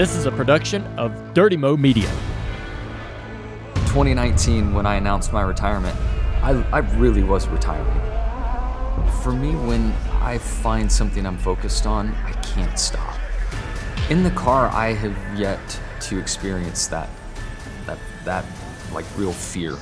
[0.00, 2.08] This is a production of Dirty Mo Media.
[3.74, 5.94] 2019, when I announced my retirement,
[6.42, 8.00] I, I really was retiring.
[9.22, 9.92] For me, when
[10.22, 13.14] I find something I'm focused on, I can't stop.
[14.08, 15.60] In the car, I have yet
[16.00, 17.10] to experience that,
[17.84, 18.46] that, that
[18.94, 19.76] like real fear.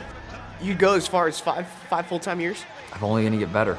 [0.61, 2.65] You'd go as far as five five full time years?
[2.93, 3.79] I'm only gonna get better.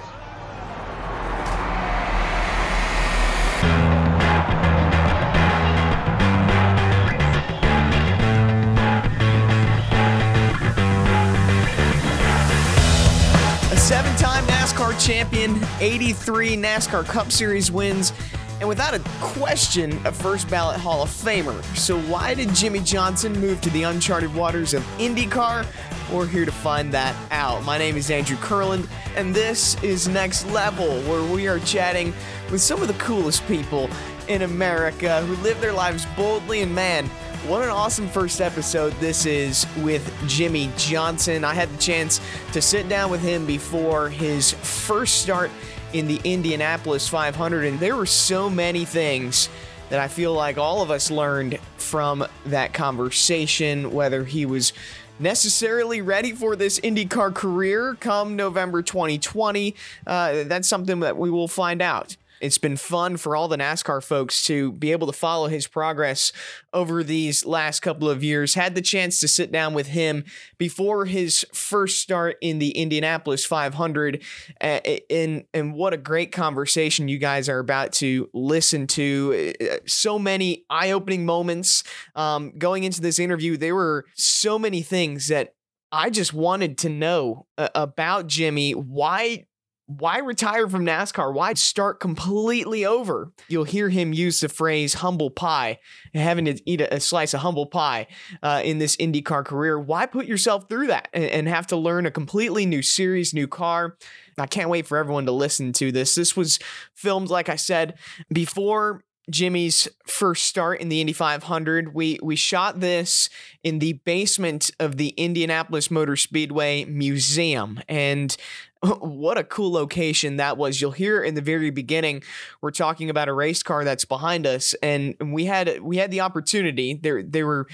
[14.99, 18.12] Champion, 83 NASCAR Cup Series wins,
[18.59, 21.63] and without a question, a first ballot Hall of Famer.
[21.77, 25.66] So, why did Jimmie Johnson move to the uncharted waters of IndyCar?
[26.12, 27.63] We're here to find that out.
[27.63, 32.13] My name is Andrew Kurland, and this is Next Level, where we are chatting
[32.52, 33.89] with some of the coolest people
[34.27, 36.61] in America who live their lives boldly.
[36.61, 37.09] And man,
[37.48, 41.44] what an awesome first episode this is with Jimmie Johnson.
[41.44, 42.19] I had the chance
[42.52, 45.49] to sit down with him before his first start
[45.94, 49.49] in the Indianapolis 500, and there were so many things
[49.89, 54.73] that I feel like all of us learned from that conversation, whether he was
[55.17, 59.75] necessarily ready for this IndyCar career come November 2020.
[60.05, 62.16] Uh, that's something that we will find out.
[62.42, 66.32] It's been fun for all the NASCAR folks to be able to follow his progress
[66.73, 68.54] over these last couple of years.
[68.54, 70.23] Had the chance to sit down with him
[70.58, 74.23] before his first start in the Indianapolis 500.
[74.62, 74.80] Uh,
[75.10, 79.54] and, and what a great conversation you guys are about to listen to.
[79.62, 81.84] Uh, So many eye opening moments.
[82.16, 85.54] Um, going into this interview, there were so many things that
[85.92, 88.73] I just wanted to know uh, about Jimmie.
[88.73, 89.45] Why
[89.90, 91.34] why retire from NASCAR?
[91.34, 93.32] Why start completely over?
[93.48, 95.80] You'll hear him use the phrase humble pie,
[96.14, 98.06] having to eat a, slice of humble pie
[98.44, 99.80] uh, in this IndyCar career.
[99.80, 103.98] Why put yourself through that and have to learn a completely new series, new car?
[104.38, 106.14] I can't wait for everyone to listen to this.
[106.14, 106.60] This was
[106.94, 107.98] filmed, like I said,
[108.32, 111.94] before Jimmie's first start in the Indy 500.
[111.94, 113.30] We we shot this
[113.64, 118.36] in the basement of the Indianapolis Motor Speedway Museum and
[119.00, 120.80] what a cool location that was.
[120.80, 122.23] You'll hear in the very beginning
[122.62, 126.22] we're talking about a race car that's behind us and we had we had the
[126.22, 127.67] opportunity there there were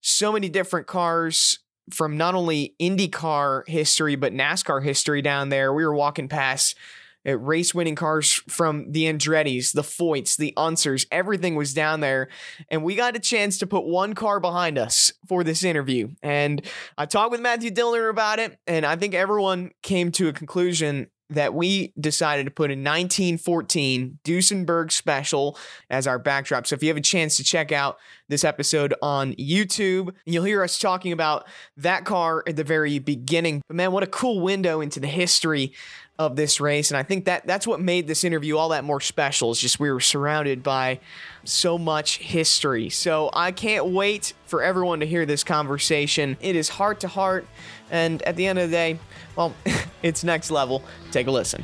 [0.00, 1.58] so many different cars
[1.90, 5.72] from not only IndyCar history but NASCAR history down there.
[5.72, 6.76] We were walking past
[7.24, 12.28] race winning cars from the Andretti's, the Foyts, the Unsers, everything was down there.
[12.68, 16.08] And we got a chance to put one car behind us for this interview.
[16.22, 16.64] And
[16.98, 21.08] I talked with Matthew Dillner about it, and I think everyone came to a conclusion
[21.34, 25.58] that we decided to put a 1914 Duesenberg special
[25.90, 26.66] as our backdrop.
[26.66, 27.98] So if you have a chance to check out
[28.28, 33.62] this episode on YouTube, you'll hear us talking about that car at the very beginning.
[33.68, 35.72] But man, what a cool window into the history
[36.18, 36.90] of this race.
[36.90, 39.50] And I think that that's what made this interview all that more special.
[39.50, 41.00] Is just we were surrounded by
[41.44, 42.90] so much history.
[42.90, 46.36] So I can't wait for everyone to hear this conversation.
[46.40, 47.46] It is heart to heart.
[47.92, 48.98] And at the end of the day,
[49.36, 49.54] well,
[50.02, 50.82] it's next level.
[51.12, 51.62] Take a listen.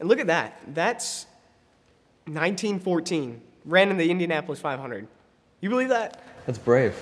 [0.00, 0.60] And look at that.
[0.74, 1.26] That's
[2.24, 3.40] 1914.
[3.66, 5.06] Ran in the Indianapolis 500.
[5.60, 6.22] You believe that?
[6.46, 6.94] That's brave.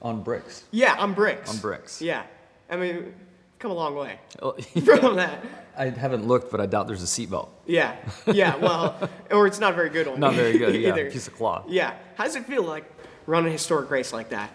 [0.00, 0.64] On bricks.
[0.70, 1.50] Yeah, on bricks.
[1.50, 2.00] On bricks.
[2.00, 2.22] Yeah.
[2.70, 3.12] I mean,
[3.58, 4.52] come a long way Oh,
[4.84, 5.44] from that.
[5.76, 7.48] I haven't looked, but I doubt there's a seatbelt.
[7.66, 7.96] Yeah.
[8.32, 8.56] Yeah.
[8.56, 10.20] Well, or it's not a very good one.
[10.20, 10.74] Not very good.
[10.74, 11.10] Yeah, either.
[11.10, 11.64] piece of cloth.
[11.68, 11.94] Yeah.
[12.14, 12.90] How does it feel like
[13.26, 14.50] run a historic race like that?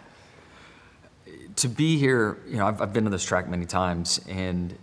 [1.57, 4.77] To be here, you know, I've, I've been to this track many times, and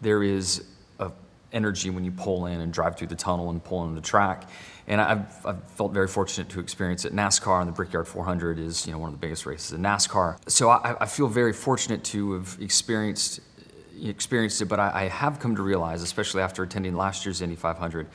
[0.00, 0.64] there is
[0.98, 1.10] a
[1.52, 4.48] energy when you pull in and drive through the tunnel and pull into the track.
[4.88, 7.12] And I've, I've felt very fortunate to experience it.
[7.12, 10.38] NASCAR and the Brickyard 400 is, you know, one of the biggest races in NASCAR.
[10.48, 13.40] So I, I feel very fortunate to have experienced
[14.04, 14.66] experienced it.
[14.66, 18.06] But I, I have come to realize, especially after attending last year's Indy 500,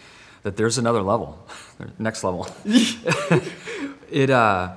[0.43, 1.45] that there's another level,
[1.99, 2.47] next level.
[4.11, 4.73] it uh,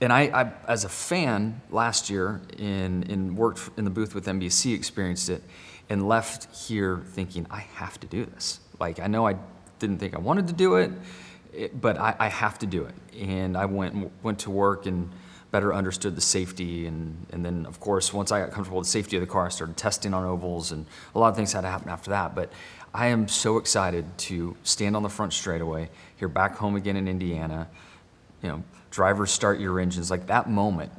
[0.00, 4.26] and I, I, as a fan last year, in, in worked in the booth with
[4.26, 5.42] NBC, experienced it,
[5.88, 8.60] and left here thinking I have to do this.
[8.80, 9.36] Like I know I
[9.78, 10.90] didn't think I wanted to do it,
[11.52, 12.94] it- but I, I have to do it.
[13.20, 15.10] And I went went to work and
[15.50, 18.92] better understood the safety, and and then of course once I got comfortable with the
[18.92, 21.60] safety of the car, I started testing on ovals, and a lot of things had
[21.60, 22.34] to happen after that.
[22.34, 22.52] But
[22.92, 27.06] I am so excited to stand on the front straightaway here back home again in
[27.08, 27.68] Indiana
[28.42, 28.62] you know,
[28.94, 30.92] drivers start your engines, like that moment,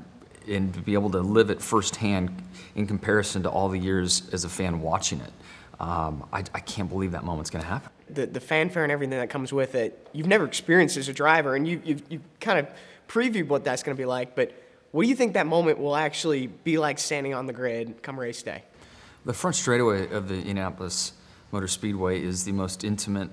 [0.48, 2.30] and to be able to live it firsthand
[2.76, 5.32] in comparison to all the years as a fan watching it.
[5.80, 7.92] Um, I, I can't believe that moment's going to happen.
[8.10, 11.56] the, the fanfare and everything that comes with it, you've never experienced as a driver,
[11.56, 12.68] and you, you've, you've kind of
[13.08, 14.36] previewed what that's going to be like.
[14.36, 14.52] But
[14.92, 18.20] what do you think that moment will actually be like standing on the grid come
[18.20, 18.64] race day?
[19.26, 21.14] The front straightaway of the Indianapolis
[21.52, 23.30] Motor Speedway is the most intimate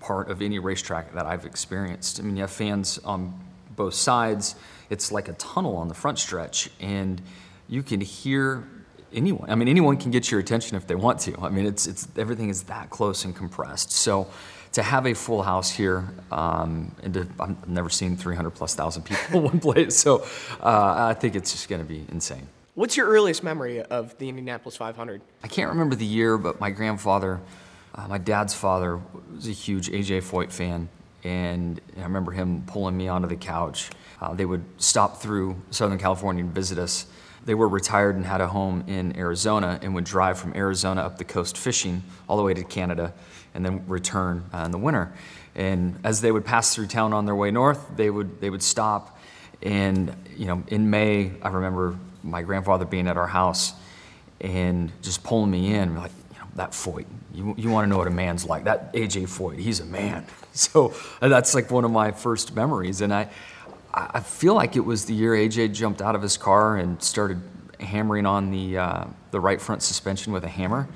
[0.00, 2.20] part of any racetrack that I've experienced.
[2.20, 3.38] I mean, you have fans on
[3.76, 4.56] both sides.
[4.90, 7.20] It's like a tunnel on the front stretch, and
[7.68, 8.68] you can hear
[9.12, 9.48] anyone.
[9.50, 11.38] I mean, anyone can get your attention if they want to.
[11.40, 13.92] I mean, it's it's everything is that close and compressed.
[13.92, 14.28] So
[14.72, 19.04] to have a full house here, um, and to, I've never seen 300 plus thousand
[19.04, 19.96] people in one place.
[19.96, 20.26] So
[20.60, 22.48] uh, I think it's just going to be insane.
[22.74, 25.22] What's your earliest memory of the Indianapolis 500?
[25.44, 27.40] I can't remember the year, but my grandfather,
[27.94, 29.00] uh, my dad's father,
[29.32, 30.88] was a huge AJ Foyt fan,
[31.24, 33.90] and I remember him pulling me onto the couch.
[34.20, 37.06] Uh, they would stop through Southern California and visit us
[37.44, 41.18] they were retired and had a home in Arizona and would drive from Arizona up
[41.18, 43.12] the coast fishing all the way to Canada
[43.54, 45.12] and then return uh, in the winter.
[45.54, 48.62] And as they would pass through town on their way north, they would, they would
[48.62, 49.18] stop.
[49.62, 53.72] And, you know, in May, I remember my grandfather being at our house
[54.40, 56.10] and just pulling me in, like,
[56.56, 58.64] that Foyt, you, you want to know what a man's like.
[58.64, 60.26] That AJ Foyt, he's a man.
[60.56, 63.00] So that's like one of my first memories.
[63.00, 63.28] And I,
[63.92, 67.42] I feel like it was the year AJ jumped out of his car and started
[67.80, 70.88] hammering on the, uh, the right front suspension with a hammer.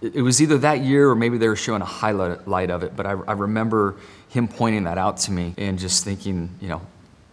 [0.00, 3.04] It, was either that year or maybe they were showing a highlight of it, but
[3.04, 3.96] I, I remember
[4.30, 6.80] him pointing that out to me and just thinking, you know,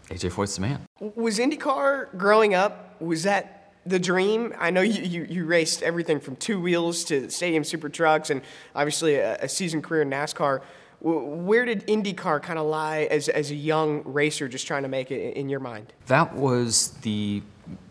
[0.10, 0.86] AJ Foyt's the man.
[1.00, 4.54] Was IndyCar growing up, was that the dream?
[4.60, 8.42] I know you, you, you raced everything from two wheels to stadium super trucks and
[8.76, 10.62] obviously a, a season career in NASCAR.
[11.02, 15.10] Where did IndyCar kind of lie as, as a young racer just trying to make
[15.10, 15.94] it in your mind?
[16.08, 17.42] That was the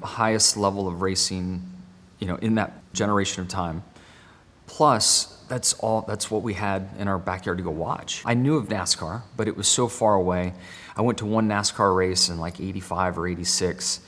[0.02, 1.62] highest level of racing,
[2.20, 3.82] you know, in that generation of time.
[4.66, 8.22] Plus, that's all that's what we had in our backyard to go watch.
[8.24, 10.54] I knew of NASCAR, but it was so far away.
[10.96, 14.00] I went to one NASCAR race in like 85 or 86.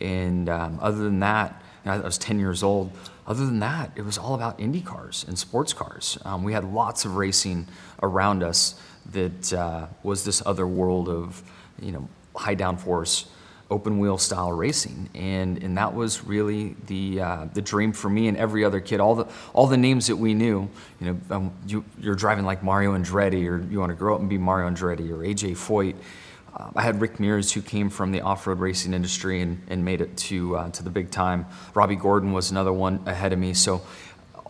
[0.00, 2.92] And um, other than that, I was 10 years old.
[3.26, 6.18] Other than that, it was all about Indy cars and sports cars.
[6.24, 7.66] Um, we had lots of racing
[8.02, 8.80] around us
[9.12, 11.42] that uh, was this other world of,
[11.80, 13.26] you know, high downforce,
[13.70, 18.28] open wheel style racing, and and that was really the uh, the dream for me
[18.28, 19.00] and every other kid.
[19.00, 20.68] All the all the names that we knew,
[21.00, 24.20] you know, um, you, you're driving like Mario Andretti, or you want to grow up
[24.20, 25.96] and be Mario Andretti, or AJ Foyt.
[26.54, 30.00] Uh, I had Rick Mears, who came from the off-road racing industry and, and made
[30.00, 31.46] it to uh, to the big time.
[31.74, 33.54] Robby Gordon was another one ahead of me.
[33.54, 33.82] So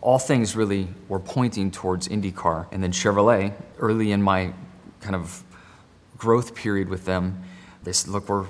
[0.03, 2.67] all things really were pointing towards IndyCar.
[2.73, 4.53] And then Chevrolet, early in my
[5.01, 5.43] kind of
[6.19, 7.43] growth period with them,
[7.85, 8.47] they said, "Look, we're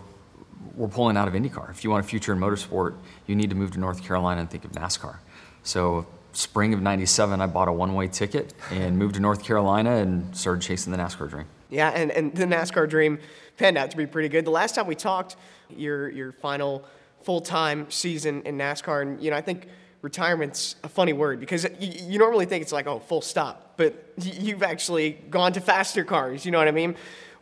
[0.74, 1.70] we're pulling out of IndyCar.
[1.70, 2.94] If you want a future in motorsport,
[3.26, 5.18] you need to move to North Carolina and think of NASCAR."
[5.62, 10.36] So spring of 97 i bought a one-way ticket and moved to north carolina and
[10.36, 13.18] started chasing the nascar dream yeah and, and the nascar dream
[13.56, 14.44] panned out to be pretty good.
[14.44, 15.36] The last time we talked,
[15.70, 16.84] your your final
[17.22, 19.68] full time season in NASCAR, and you know I think
[20.02, 24.12] retirement's a funny word because you, you normally think it's like oh full stop, but
[24.20, 26.44] you've actually gone to faster cars.
[26.44, 26.96] You know what I mean?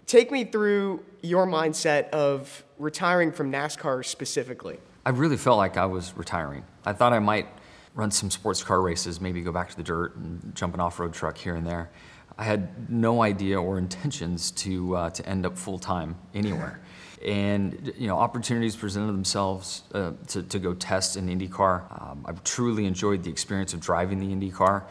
[0.07, 4.79] Take me through your mindset of retiring from NASCAR specifically.
[5.07, 6.65] I really felt like I was retiring.
[6.85, 7.47] I thought I might
[7.95, 10.99] run some sports car races, maybe go back to the dirt and jump an off
[10.99, 11.91] road truck here and there.
[12.39, 16.81] I had no idea or intentions to, uh, to end up full time anywhere.
[17.25, 22.03] And you know, opportunities presented themselves uh, to, to go test an IndyCar.
[22.03, 24.83] Um, I truly enjoyed the experience of driving the IndyCar,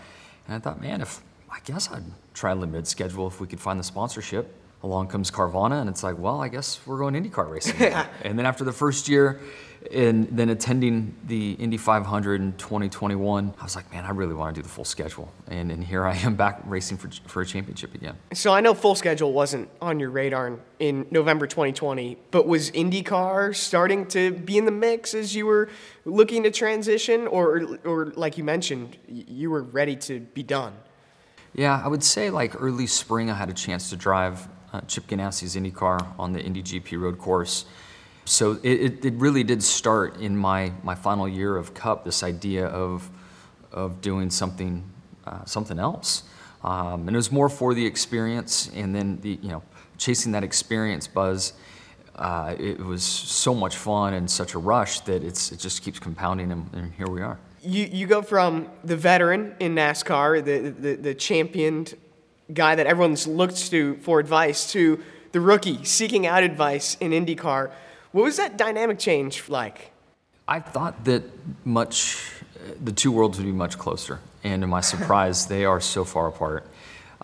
[0.48, 3.78] and I thought, man, if I guess I'd try limited schedule if we could find
[3.78, 4.56] the sponsorship.
[4.84, 7.82] Along comes Carvana, and it's like, well, I guess we're going IndyCar racing.
[8.24, 9.40] and then after the first year,
[9.92, 14.54] and then attending the Indy 500 in 2021, I was like, man, I really want
[14.54, 15.32] to do the full schedule.
[15.48, 18.18] And, and here I am back racing for, for a championship again.
[18.34, 23.56] So I know full schedule wasn't on your radar in November 2020, but was IndyCar
[23.56, 25.70] starting to be in the mix as you were
[26.06, 27.28] looking to transition?
[27.28, 30.74] Or, or like you mentioned, you were ready to be done?
[31.54, 35.08] Yeah, I would say like early spring, I had a chance to drive uh, Chip
[35.08, 37.66] Ganassi's IndyCar on the Indy GP road course
[38.26, 42.68] so it, it really did start in my, my final year of Cup, this idea
[42.68, 43.10] of,
[43.72, 44.84] of doing something,
[45.26, 46.24] uh, something else.
[46.64, 49.64] Um, and it was more for the experience and then the, you know,
[49.98, 51.54] chasing that experience buzz.
[52.16, 55.98] Uh, it was so much fun and such a rush that it's, it just keeps
[55.98, 57.40] compounding, and, and here we are.
[57.64, 61.96] You, you go from the veteran in NASCAR, the, the, the championed
[62.54, 67.72] guy that everyone looks to for advice, to the rookie seeking out advice in IndyCar.
[68.12, 69.92] What was that dynamic change like?
[70.48, 71.24] I thought that
[71.66, 72.32] much,
[72.84, 74.20] the two worlds would be much closer.
[74.44, 76.66] And to my surprise, they are so far apart.
[76.66, 76.68] Uh,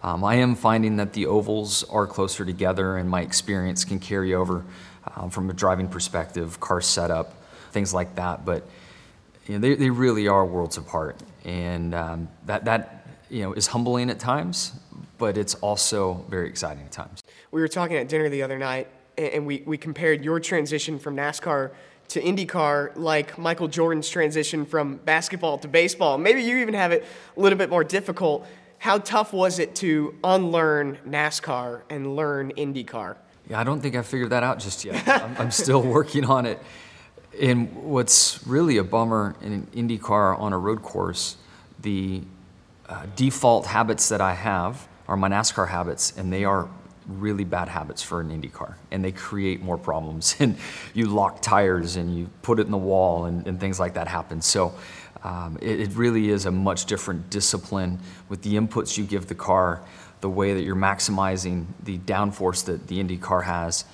[0.03, 4.33] Um, I am finding that the ovals are closer together, and my experience can carry
[4.33, 4.63] over
[5.15, 7.33] um, from a driving perspective, car setup,
[7.71, 8.45] things like that.
[8.45, 8.63] But
[9.47, 13.67] you know, they, they really are worlds apart, and um, that that you know is
[13.67, 14.71] humbling at times,
[15.17, 17.23] but it's also very exciting at times.
[17.51, 21.15] We were talking at dinner the other night, and we, we compared your transition from
[21.15, 21.71] NASCAR
[22.09, 26.17] to IndyCar like Michael Jordan's transition from basketball to baseball.
[26.17, 27.05] Maybe you even have it
[27.35, 28.47] a little bit more difficult.
[28.79, 33.17] How tough was it to unlearn NASCAR and learn IndyCar?
[33.49, 35.07] Yeah, I don't think I figured that out just yet.
[35.07, 36.61] I'm, I'm still working on it.
[37.39, 41.37] And what's really a bummer in an IndyCar on a road course,
[41.81, 42.21] the
[42.87, 46.69] uh, default habits that I have are my NASCAR habits, and they are
[47.07, 50.35] really bad habits for an Indy car, and they create more problems.
[50.39, 50.57] And
[50.93, 54.07] you lock tires and you put it in the wall, and, and things like that
[54.07, 54.41] happen.
[54.41, 54.73] So
[55.23, 57.99] um, it, it, really is a much different discipline
[58.29, 59.81] with the inputs you give the car,
[60.21, 63.85] the way that you're maximizing the downforce that the Indy car has.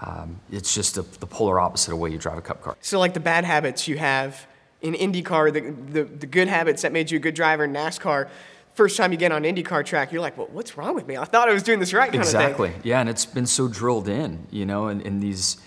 [0.00, 2.76] Um, it's just a, the polar opposite of the way you drive a cup car.
[2.80, 4.46] So, like the bad habits you have
[4.80, 5.60] in IndyCar, the,
[5.92, 8.28] the, the good habits that made you a good driver in NASCAR,
[8.74, 11.16] first time you get on IndyCar track, you're like, well, what's wrong with me?
[11.16, 12.68] I thought I was doing this right kind exactly.
[12.68, 12.82] of thing.
[12.84, 15.58] Yeah, and it's been so drilled in, you know, in, in these,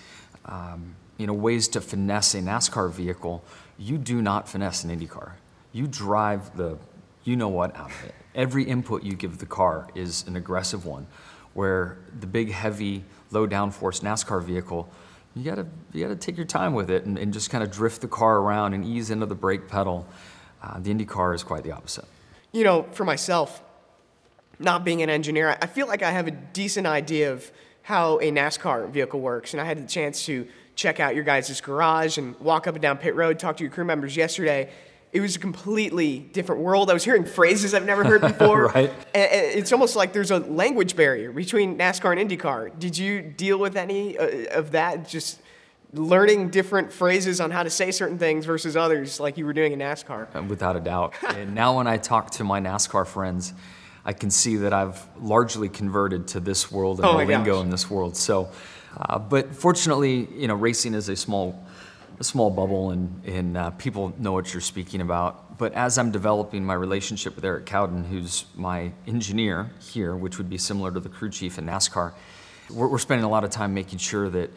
[0.46, 3.44] um, you know, ways to finesse a NASCAR vehicle.
[3.78, 5.32] You do not finesse an IndyCar.
[5.72, 6.78] You drive the,
[7.24, 8.14] you know what, out of it.
[8.34, 11.06] Every input you give the car is an aggressive one,
[11.54, 14.88] where the big, heavy, low downforce NASCAR vehicle,
[15.34, 18.00] you gotta, you gotta take your time with it and, and just kind of drift
[18.00, 20.06] the car around and ease into the brake pedal.
[20.62, 22.06] Uh, the IndyCar is quite the opposite
[22.52, 23.62] you know, for myself,
[24.58, 27.50] not being an engineer, I feel like I have a decent idea of
[27.82, 29.52] how a NASCAR vehicle works.
[29.52, 32.82] And I had the chance to check out your guys' garage and walk up and
[32.82, 34.70] down pit road, talk to your crew members yesterday.
[35.12, 36.90] It was a completely different world.
[36.90, 38.66] I was hearing phrases I've never heard before.
[38.66, 38.90] right.
[39.14, 42.78] And it's almost like there's a language barrier between NASCAR and IndyCar.
[42.78, 45.08] Did you deal with any uh, of that?
[45.08, 45.40] Just
[45.92, 49.72] learning different phrases on how to say certain things versus others, like you were doing
[49.72, 50.34] in NASCAR.
[50.34, 51.14] Uh, without a doubt.
[51.28, 53.52] and now, when I talk to my NASCAR friends,
[54.04, 57.64] I can see that I've largely converted to this world and oh the lingo gosh.
[57.64, 58.16] in this world.
[58.16, 58.50] So,
[58.96, 61.64] uh, but fortunately, you know, racing is a small,
[62.20, 65.58] a small bubble, and and uh, people know what you're speaking about.
[65.58, 70.50] But as I'm developing my relationship with Eric Cowdin, who's my engineer here, which would
[70.50, 72.12] be similar to the crew chief in NASCAR,
[72.70, 74.50] we're, we're spending a lot of time making sure that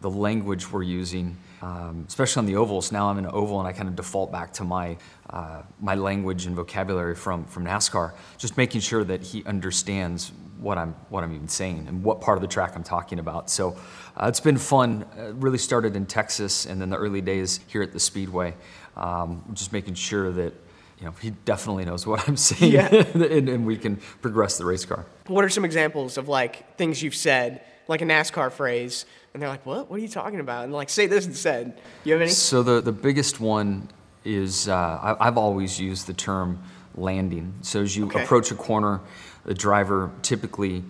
[0.00, 2.92] the language we're using, um, especially on the ovals.
[2.92, 4.96] Now I'm in an oval and I kind of default back to my,
[5.30, 10.78] uh, my language and vocabulary from, from NASCAR, just making sure that he understands what
[10.78, 13.50] I'm, what I'm even saying and what part of the track I'm talking about.
[13.50, 13.76] So
[14.16, 15.06] uh, it's been fun.
[15.16, 18.54] It really started in Texas and then the early days here at the Speedway,
[18.96, 20.54] um, just making sure that
[20.98, 22.88] you know, he definitely knows what I'm saying yeah.
[23.14, 25.06] and, and we can progress the race car.
[25.26, 29.04] What are some examples of like things you've said, like a NASCAR phrase,
[29.36, 29.90] and they're like, "What?
[29.90, 31.78] What are you talking about?" And like, say this instead.
[32.04, 32.30] You have any?
[32.30, 33.90] So the the biggest one
[34.24, 36.58] is uh, I, have always used the term
[36.94, 37.52] landing.
[37.60, 38.24] So as you okay.
[38.24, 39.02] approach a corner,
[39.44, 40.82] the driver typically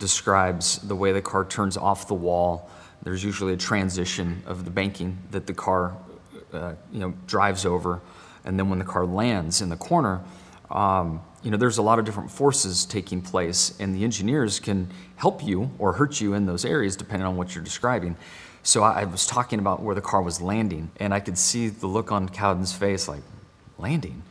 [0.00, 2.68] describes the way the car turns off the wall.
[3.04, 5.96] There's usually a transition of the banking that the car,
[6.52, 8.00] uh, you know, drives over,
[8.44, 10.20] and then when the car lands in the corner.
[10.72, 14.88] Um, you know, there's a lot of different forces taking place, and the engineers can
[15.16, 18.16] help you or hurt you in those areas depending on what you're describing.
[18.62, 21.68] So I, I was talking about where the car was landing, and I could see
[21.68, 23.22] the look on Cowdin's face like,
[23.78, 24.22] landing?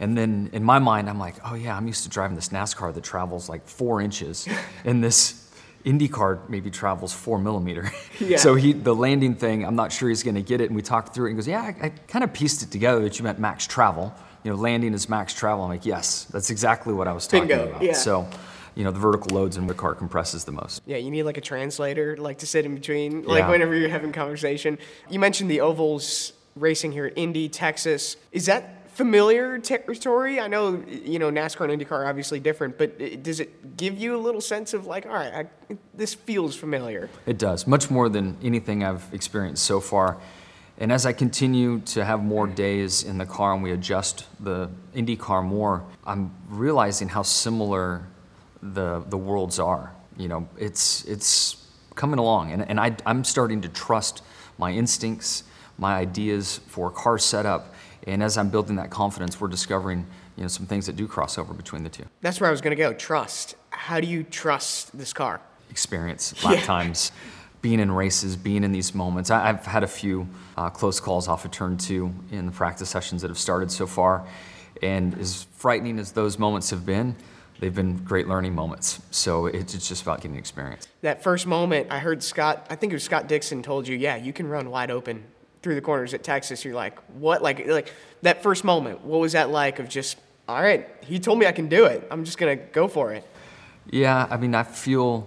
[0.00, 2.94] And then in my mind, I'm like, oh yeah, I'm used to driving this NASCAR
[2.94, 4.46] that travels like four inches,
[4.84, 5.50] and this
[5.84, 7.90] IndyCar maybe travels four millimeter.
[8.20, 8.36] Yeah.
[8.36, 10.66] so he, the landing thing, I'm not sure he's going to get it.
[10.66, 12.70] And we talked through it, and he goes, yeah, I, I kind of pieced it
[12.70, 14.12] together that you meant max travel
[14.44, 15.64] you know, landing is max travel.
[15.64, 17.82] I'm like, yes, that's exactly what I was talking Bingo, about.
[17.82, 17.92] yeah.
[17.92, 18.28] So,
[18.74, 20.82] you know, the vertical loads and the car compresses the most.
[20.86, 23.50] Yeah, you need like a translator, like to sit in between, like Yeah.
[23.50, 24.78] whenever you're having conversation.
[25.10, 28.16] You mentioned the ovals racing here at Indy, Texas.
[28.32, 30.40] Is that familiar territory?
[30.40, 33.96] I know, you know, NASCAR and IndyCar are obviously different, but uh, does it give
[33.98, 37.08] you a little sense of like, all right, I, this feels familiar?
[37.26, 40.18] It does, much more than anything I've experienced so far.
[40.80, 44.70] And as I continue to have more days in the car and we adjust the
[44.94, 48.06] Indy car more, I'm realizing how similar
[48.62, 49.92] the, the worlds are.
[50.16, 51.66] You know, it's, it's
[51.96, 54.22] coming along, and, and I, I'm starting to trust
[54.56, 55.42] my instincts,
[55.78, 57.74] my ideas for car setup.
[58.06, 60.06] And as I'm building that confidence, we're discovering
[60.36, 62.04] you know, some things that do cross over between the two.
[62.20, 62.92] That's where I was going to go.
[62.92, 63.56] Trust.
[63.70, 65.40] How do you trust this car?
[65.70, 66.64] experience, lap Yeah.
[66.64, 67.12] times,
[67.60, 69.30] being in races, being in these moments.
[69.30, 72.88] I, I've had a few uh, close calls off of turn two in the practice
[72.88, 74.26] sessions that have started so far.
[74.82, 77.16] And as frightening as those moments have been,
[77.58, 79.00] they've been great learning moments.
[79.10, 80.86] So it's it's just about getting experience.
[81.02, 84.14] That first moment, I heard Scott, I think it was Scott Dixon told you, yeah,
[84.14, 85.24] you can run wide open
[85.62, 86.64] through the corners at Texas.
[86.64, 87.42] You're like, what?
[87.42, 90.16] Like, like that first moment, what was that like of just,
[90.48, 92.06] all right, he told me I can do it.
[92.10, 93.26] I'm just going to go for it.
[93.90, 95.26] Yeah, I mean, I feel,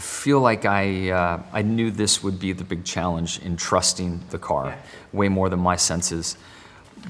[0.00, 4.38] feel like I, uh, I knew this would be the big challenge in trusting the
[4.38, 4.76] car,
[5.12, 6.36] way more than my senses.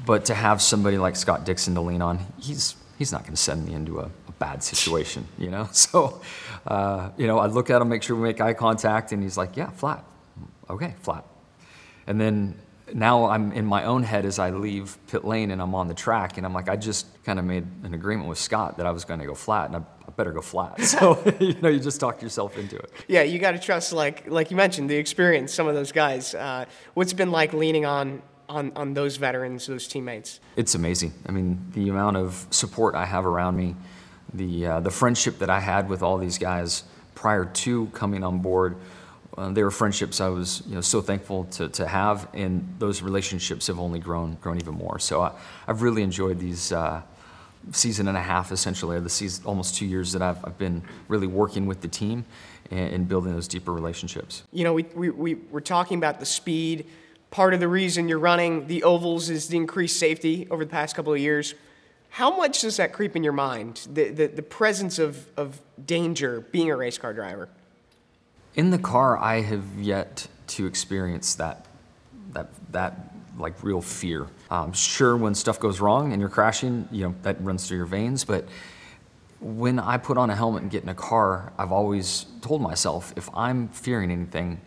[0.04, 3.40] But to have somebody like Scott Dixon to lean on, he's he's not going to
[3.40, 5.68] send me into a, a, bad situation, you know.
[5.73, 6.20] So,
[6.66, 9.37] uh, you know, I look at him, make sure we make eye contact, and he's
[9.37, 10.04] like, "Yeah, flat,
[10.68, 11.25] okay, flat."
[12.06, 12.54] And then
[12.92, 15.94] now I'm in my own head as I leave pit lane and I'm on the
[15.94, 18.90] track, and I'm like, I just kind of made an agreement with Scott that I
[18.90, 20.81] was going to go flat, and I, I better go flat.
[20.90, 22.90] So you know, you just talk yourself into it.
[23.07, 25.55] Yeah, you got to trust, like like you mentioned, the experience.
[25.55, 26.35] Some of those guys.
[26.35, 26.64] Uh,
[26.95, 30.40] what's been like leaning on on on those veterans, those teammates?
[30.57, 31.12] It's amazing.
[31.26, 33.76] I mean, the amount of support I have around me,
[34.35, 38.38] the uh, the friendship that I had with all these guys prior to coming on
[38.38, 38.76] board
[39.40, 43.00] uh, they were friendships I was you know, so thankful to, to have, and those
[43.00, 44.99] relationships have only grown grown even more.
[44.99, 45.33] So I,
[45.67, 47.02] have really enjoyed these uh,
[47.73, 50.83] season and a half, essentially, or the season, almost two years that I've, I've been
[51.09, 52.25] really working with the team
[52.71, 54.43] and, and, building those deeper relationships.
[54.52, 56.87] You know, we, we, we we're talking about the speed.
[57.31, 60.97] Part of the reason you're running the ovals is the increased safety over the past
[60.97, 61.55] couple of years.
[62.09, 66.40] How much does that creep in your mind, the, the, the presence of, of danger
[66.40, 67.49] being a race car driver?
[68.57, 71.67] In the car, I have yet to experience that,
[72.33, 74.26] that, that like real fear.
[74.50, 77.87] Um, sure, when stuff goes wrong and you're crashing, you know that runs through your
[77.87, 78.25] veins.
[78.25, 78.47] But
[79.40, 83.12] when I put on a helmet and get in a car, I've always told myself
[83.16, 84.61] if I'm fearing anything,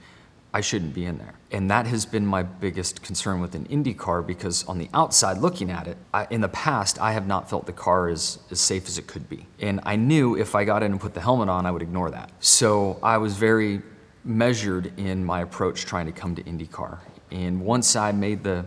[0.55, 1.33] I shouldn't be in there.
[1.51, 5.39] And that has been my biggest concern with an Indy car because on the outside
[5.39, 8.59] looking at it, I, in the past, I have not felt the car is as
[8.59, 9.47] safe as it could be.
[9.59, 12.11] And I knew if I got in and put the helmet on, I would ignore
[12.11, 12.31] that.
[12.39, 13.81] So I was very
[14.25, 16.99] measured in my approach trying to come to IndyCar.
[17.31, 18.65] And once I made the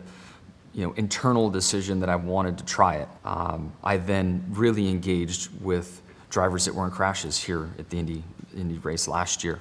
[0.74, 5.48] you know, internal decision that I wanted to try it, um, I then really engaged
[5.62, 8.22] with drivers that were in crashes here at the Indy,
[8.54, 9.60] Indy race last year.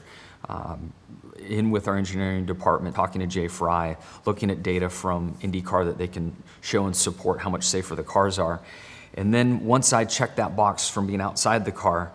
[0.49, 0.91] Um,
[1.39, 5.97] in with our engineering department, talking to Jay Frye, looking at data from IndyCar that
[5.97, 8.59] they can show and support how much safer the cars are.
[9.15, 12.11] And then once I checked that box from being outside the car,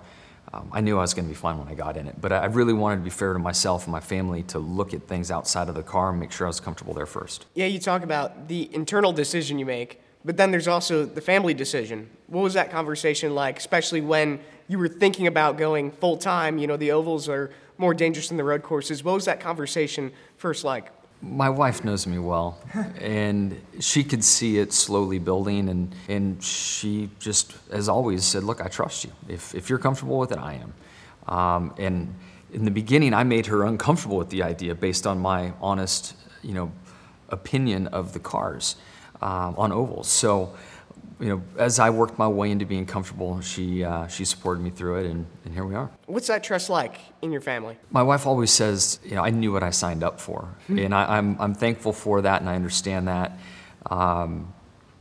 [0.52, 2.20] um, I knew I was going to be fine when I got in it.
[2.20, 5.06] But I really wanted to be fair to myself and my family to look at
[5.06, 7.46] things outside of the car and make sure I was comfortable there first.
[7.54, 11.54] Yeah, you talk about the internal decision you make, but then there's also the family
[11.54, 12.10] decision.
[12.26, 16.58] What was that conversation like, especially when you were thinking about going full time?
[16.58, 19.04] You know, the ovals are more dangerous than the road courses.
[19.04, 20.90] What was that conversation first like?
[21.22, 22.58] My wife knows me well,
[22.98, 28.60] and she could see it slowly building, and, and she just, as always, said, Look,
[28.60, 29.12] I trust you.
[29.28, 30.74] If, if you're comfortable with it, I am.
[31.28, 32.14] Um, and
[32.52, 36.54] in the beginning, I made her uncomfortable with the idea based on my honest, you
[36.54, 36.72] know,
[37.28, 38.76] opinion of the cars
[39.22, 40.08] um, on ovals.
[40.08, 40.56] So
[41.20, 44.70] you know, as I worked my way into being comfortable, she uh, she supported me
[44.70, 45.90] through it, and, and here we are.
[46.06, 47.76] What's that trust like in your family?
[47.90, 50.78] My wife always says, you know, I knew what I signed up for, mm-hmm.
[50.78, 53.38] and I, am I'm, I'm thankful for that, and I understand that.
[53.90, 54.54] Um,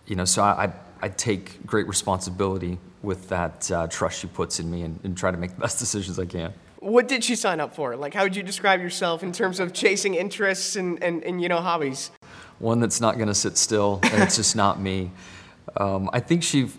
[0.08, 4.60] you know, so I, I, I take great responsibility with that uh, trust she puts
[4.60, 6.54] in me, and, and try to make the best decisions I can.
[6.80, 7.96] What did she sign up for?
[7.96, 11.48] Like, how would you describe yourself in terms of chasing interests and, and, and you
[11.48, 12.12] know hobbies?
[12.60, 15.12] One that's not going to sit still, and it's just not me.
[15.78, 16.70] Um, I think she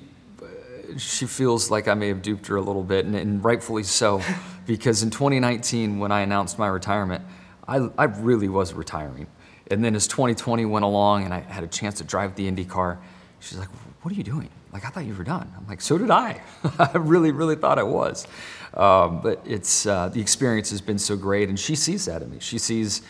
[0.96, 4.22] she feels like I may have duped her a little bit, and, and rightfully so,
[4.66, 7.24] because in 2019, when I announced my retirement,
[7.66, 9.26] I, I really was retiring.
[9.70, 12.64] And then as 2020 went along and I had a chance to drive the Indy
[12.64, 12.98] car,
[13.38, 13.68] she's like,
[14.02, 14.48] What are you doing?
[14.72, 15.52] Like, I thought you were done.
[15.56, 16.40] I'm like, So did I.
[16.78, 18.26] I really, really thought I was.
[18.74, 22.30] Um, but it's, uh, the experience has been so great, and she sees that in
[22.30, 22.38] me.
[22.40, 23.02] She sees,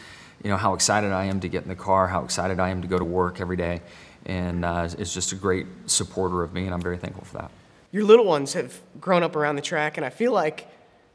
[0.42, 2.82] you know, how excited I am to get in the car, how excited I am
[2.82, 3.80] to go to work every day
[4.26, 7.50] and uh, is just a great supporter of me, and I'm very thankful for that.
[7.92, 10.68] Your little ones have grown up around the track, and I feel like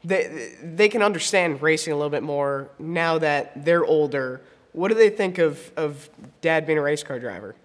[0.04, 4.40] they, they can understand racing a little bit more now that they're older.
[4.72, 6.08] What do they think of, of
[6.42, 7.56] dad being a race car driver?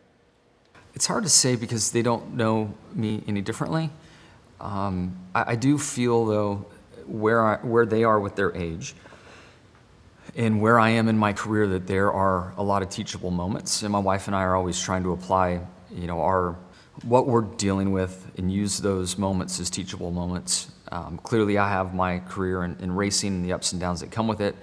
[0.93, 3.89] It's hard to say because they don't know me any differently.
[4.60, 6.65] Um, I, I, do feel, though,
[7.08, 8.95] where, I, where they are with their age,
[10.36, 13.84] and where I am in my career that there are a lot of teachable moments.
[13.84, 16.55] And my wife and I are always trying to apply, you know, our
[17.03, 20.71] what we're dealing with and use those moments as teachable moments.
[20.91, 24.12] Um, clearly, I have my career in, in, racing and the ups and downs that
[24.12, 24.55] come with it.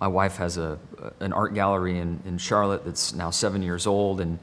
[0.00, 0.78] My wife has a,
[1.20, 4.38] an art gallery in, in Charlotte that's now seven years old, and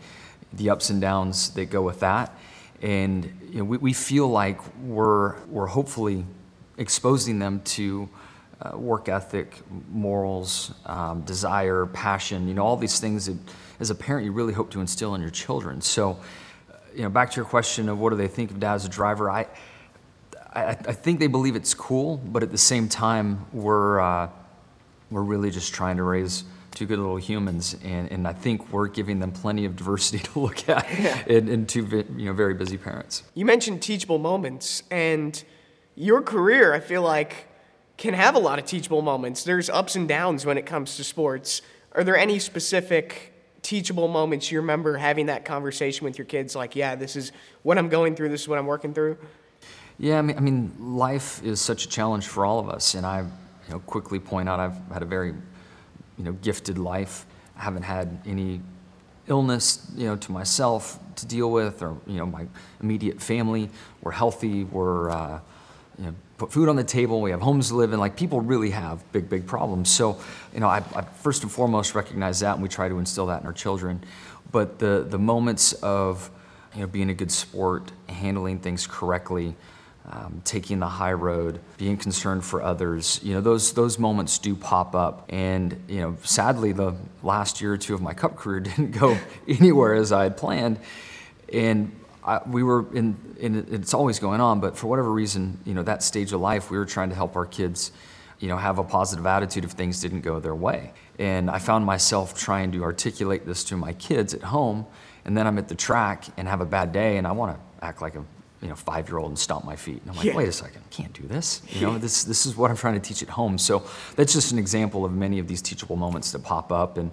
[0.53, 2.37] the ups and downs that go with that.
[2.81, 6.25] And you know, we, we feel like we're, we're hopefully
[6.77, 8.09] exposing them to
[8.61, 13.37] uh, work ethic, morals, um, desire, passion, you know, all these things that
[13.79, 15.81] as a parent you really hope to instill in your children.
[15.81, 16.19] So,
[16.69, 18.85] uh, you know, back to your question of what do they think of dad as
[18.85, 19.47] a driver, I,
[20.53, 24.29] I, I think they believe it's cool, but at the same time, we're, uh,
[25.09, 28.87] we're really just trying to raise two good little humans, and, and I think we're
[28.87, 31.23] giving them plenty of diversity to look at yeah.
[31.27, 33.23] in, in two you know, very busy parents.
[33.35, 35.41] You mentioned teachable moments, and
[35.95, 37.48] your career, I feel like,
[37.99, 39.43] can have a lot of teachable moments.
[39.43, 41.61] There's ups and downs when it comes to sports.
[41.91, 46.55] Are there any specific teachable moments you remember having that conversation with your kids?
[46.55, 49.17] Like, yeah, this is what I'm going through, this is what I'm working through?
[49.97, 53.05] Yeah, I mean, I mean life is such a challenge for all of us, and
[53.05, 53.27] I you
[53.69, 55.33] know, quickly point out I've had a very
[56.17, 57.25] you know, gifted life.
[57.57, 58.61] I haven't had any
[59.27, 62.47] illness, you know, to myself to deal with, or you know, my
[62.81, 63.69] immediate family.
[64.01, 64.63] We're healthy.
[64.63, 65.41] We're uh,
[65.97, 67.21] you know, put food on the table.
[67.21, 67.99] We have homes to live in.
[67.99, 69.91] Like people really have big, big problems.
[69.91, 70.19] So,
[70.53, 73.41] you know, I, I first and foremost recognize that, and we try to instill that
[73.41, 74.03] in our children.
[74.51, 76.31] But the the moments of
[76.73, 79.55] you know, being a good sport, handling things correctly,
[80.09, 83.19] um, taking the high road, being concerned for others.
[83.21, 87.73] You know, those those moments do pop up, and you know, sadly, the last year
[87.73, 90.79] or two of my cup career didn't go anywhere as I had planned,
[91.51, 91.91] and
[92.29, 93.67] I, we were in, in.
[93.71, 96.77] It's always going on, but for whatever reason, you know, that stage of life, we
[96.77, 97.91] were trying to help our kids.
[98.39, 100.93] You know, have a positive attitude if things didn't go their way.
[101.17, 104.85] And I found myself trying to articulate this to my kids at home,
[105.25, 107.85] and then I'm at the track and have a bad day, and I want to
[107.85, 108.23] act like a
[108.61, 110.01] you know, five year old and stomp my feet.
[110.01, 110.35] And I'm like, yeah.
[110.35, 111.61] wait a second, I can't do this.
[111.69, 113.57] You know, this, this is what I'm trying to teach at home.
[113.57, 117.11] So that's just an example of many of these teachable moments that pop up and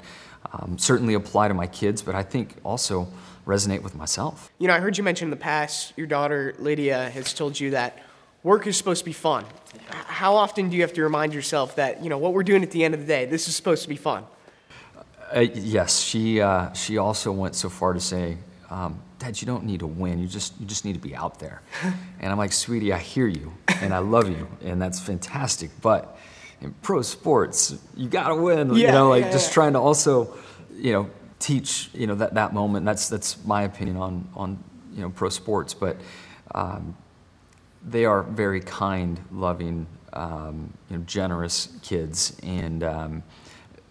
[0.52, 3.08] um, certainly apply to my kids, but I think also
[3.46, 4.50] resonate with myself.
[4.58, 7.70] You know, I heard you mention in the past your daughter Lydia has told you
[7.70, 8.02] that
[8.42, 9.44] work is supposed to be fun.
[9.88, 12.70] How often do you have to remind yourself that, you know, what we're doing at
[12.70, 14.24] the end of the day, this is supposed to be fun?
[15.34, 18.36] Uh, yes, she, uh, she also went so far to say,
[18.70, 20.18] um, Dad, you don't need to win.
[20.18, 21.62] You just you just need to be out there.
[22.20, 25.70] and I'm like, sweetie, I hear you and I love you and that's fantastic.
[25.80, 26.18] But
[26.60, 28.74] in pro sports, you gotta win.
[28.74, 29.54] Yeah, you know, like yeah, just yeah.
[29.54, 30.36] trying to also,
[30.76, 31.10] you know,
[31.46, 32.84] teach you know that that moment.
[32.84, 34.58] That's that's my opinion on on
[34.94, 35.74] you know pro sports.
[35.74, 35.96] But
[36.54, 36.96] um,
[37.86, 42.82] they are very kind, loving, um, you know, generous kids and.
[42.82, 43.22] Um,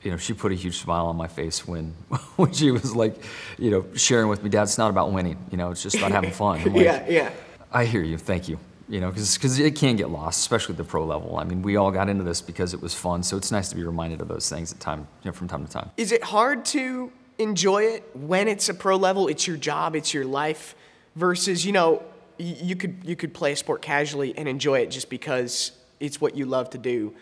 [0.03, 1.95] you know, she put a huge smile on my face when,
[2.35, 3.23] when she was like,
[3.57, 5.35] you know, sharing with me, Dad, it's not about winning.
[5.49, 6.61] You know, it's just about having fun.
[6.71, 7.31] Like, yeah, yeah.
[7.71, 8.19] I hear you.
[8.19, 8.59] Thank you.
[8.87, 11.37] You know, because it can get lost, especially at the pro level.
[11.37, 13.75] I mean, we all got into this because it was fun, so it's nice to
[13.75, 15.89] be reminded of those things at time, you know, from time to time.
[15.97, 19.27] Is it hard to enjoy it when it's a pro level?
[19.27, 20.75] It's your job, it's your life,
[21.15, 22.03] versus you know,
[22.37, 26.35] you could you could play a sport casually and enjoy it just because it's what
[26.35, 27.13] you love to do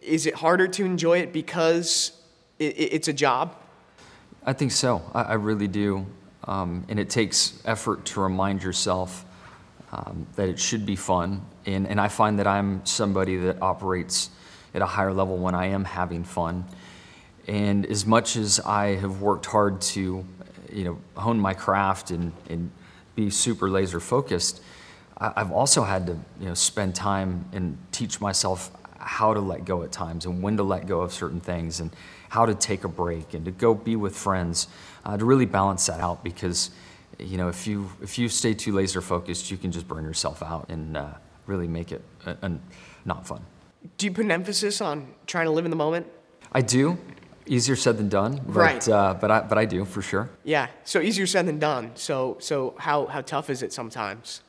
[0.00, 2.12] is it harder to enjoy it because
[2.58, 3.56] it, it's a job?
[4.44, 5.02] I think so.
[5.14, 6.06] I, I really do.
[6.44, 9.24] Um, and it takes effort to remind yourself
[9.92, 11.44] um, that it should be fun.
[11.66, 14.30] And, and I find that I'm somebody that operates
[14.74, 16.64] at a higher level when I am having fun.
[17.46, 20.24] And as much as I have worked hard to,
[20.72, 22.70] you know, hone my craft and, and
[23.14, 24.62] be super laser focused,
[25.18, 29.82] I've also had to, you know, spend time and teach myself how to let go
[29.82, 31.90] at times and when to let go of certain things and
[32.30, 34.66] how to take a break and to go be with friends
[35.04, 36.70] uh, to really balance that out because
[37.18, 40.42] you know if you if you stay too laser focused you can just burn yourself
[40.42, 41.10] out and uh,
[41.46, 42.52] really make it a
[43.04, 43.44] not fun.
[43.98, 46.06] Do you put an emphasis on trying to live in the moment?
[46.52, 46.98] I do
[47.46, 48.88] easier said than done but right.
[48.88, 52.36] uh, but i but i do for sure yeah so easier said than done so
[52.40, 54.40] so how how tough is it sometimes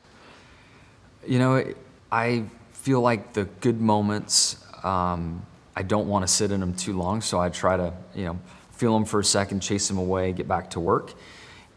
[1.26, 1.62] you know
[2.10, 2.44] i
[2.86, 7.20] feel like the good moments, um, I don't want to sit in them too long,
[7.20, 8.38] so I try to, you know,
[8.70, 11.12] feel them for a second, chase them away, get back to work.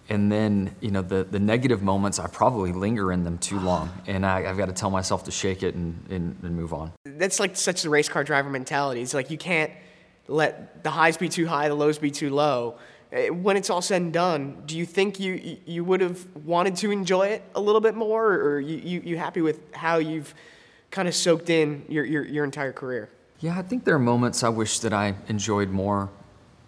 [0.07, 3.89] And then, you know, the, the negative moments, I probably linger in them too long.
[4.05, 6.91] And I, have got to tell myself to shake it and, and, and move on.
[7.05, 9.01] That's like such the race car driver mentality.
[9.01, 9.71] It's like you can't
[10.29, 12.77] let the highs be too high, the lows be too low.
[13.11, 16.75] Eh, when it's all said and done, do you think you, you would have wanted
[16.77, 20.33] to enjoy it a little bit more, or you, you, you happy with how you've
[20.91, 23.09] kind of soaked in your, your, your entire career?
[23.39, 26.09] Yeah, I think there are moments I wish that I enjoyed more,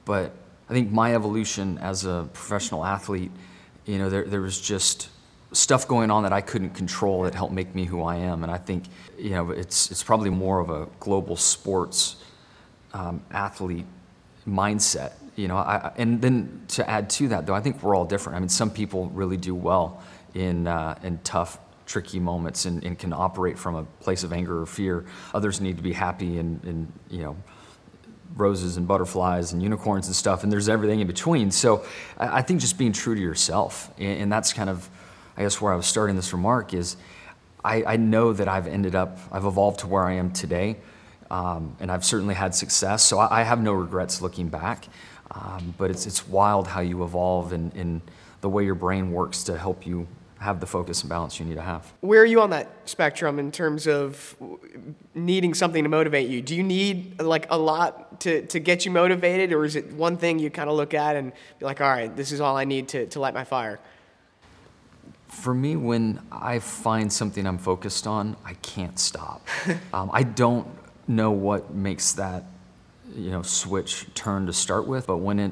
[0.06, 0.32] but
[0.69, 3.32] I think my evolution as a professional athlete,
[3.86, 5.10] you know, there, there was just
[5.52, 8.43] stuff going on that I couldn't control that helped make me who I am.
[8.43, 8.86] And I think,
[9.19, 12.15] you know, it's, it's probably more of a global sports
[12.93, 13.86] um, athlete
[14.47, 15.58] mindset, you know.
[15.58, 18.38] I, and then to add to that, though, I think we're all different.
[18.38, 20.01] I mean, some people really do well
[20.34, 24.62] in, uh, in tough, tricky moments and, and can operate from a place of anger
[24.62, 25.06] or fear.
[25.34, 27.36] Others need to be happy and, and you know,
[28.36, 31.51] roses and butterflies and unicorns and stuff, and there's everything in between.
[31.51, 31.86] So
[32.17, 34.89] I, think just being true to yourself, and, and, that's kind of,
[35.36, 36.95] I guess, where I was starting this remark is
[37.63, 40.77] I, I know that I've ended up, I've evolved to where I am today,
[41.32, 43.04] um, and I've certainly had success.
[43.04, 44.88] So I, I have no regrets looking back.
[45.32, 48.02] Um, but it's, it's wild how you evolve and, and
[48.41, 50.08] the way your brain works to help you
[50.39, 51.94] have the focus and balance you need to have.
[52.02, 54.36] Where are you on that spectrum in terms of
[55.15, 56.41] needing something to motivate you?
[56.41, 60.17] Do you need like a lot to, to get you motivated, or is it one
[60.17, 62.65] thing you kind of look at and be like, all right, this is all I
[62.65, 63.80] need to, to light my fire?
[65.28, 69.48] For me, when I find something I'm focused on, I can't stop.
[69.94, 70.67] um, I don't
[71.15, 72.45] know what makes that
[73.15, 75.52] you know switch turn to start with, but when it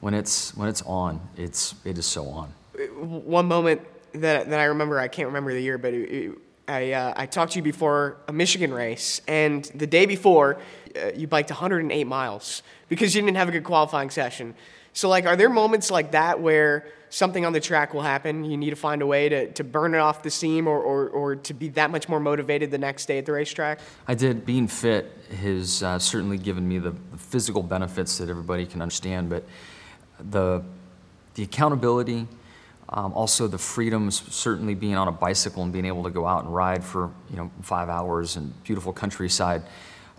[0.00, 2.52] when it's when it's on, it's it is so on.
[3.00, 3.80] One moment
[4.20, 6.38] that, that I remember, I can't remember the year, but it, it,
[6.68, 10.58] I, uh, I talked to you before a Michigan race, and the day before,
[10.96, 14.54] uh, you biked 108 miles because you didn't have a good qualifying session.
[14.96, 18.46] So, like, are there moments like that where something on the track will happen?
[18.46, 21.10] You need to find a way to, to burn it off the seam or, or,
[21.10, 23.80] or to be that much more motivated the next day at the racetrack?
[24.08, 24.46] I did.
[24.46, 29.28] Being fit has uh, certainly given me the, the physical benefits that everybody can understand,
[29.28, 29.44] but
[30.18, 30.64] the,
[31.34, 32.26] the accountability,
[32.88, 36.44] um, also, the freedoms, certainly being on a bicycle and being able to go out
[36.44, 39.60] and ride for you know five hours in beautiful countryside,